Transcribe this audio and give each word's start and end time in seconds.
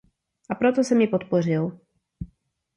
A 0.49 0.55
proto 0.55 0.83
jsem 0.83 1.01
ji 1.01 1.07
podpořil. 1.07 1.79